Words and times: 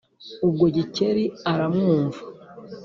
Ubwo 0.47 0.65
Gikeli 0.75 1.25
aramwumva. 1.51 2.19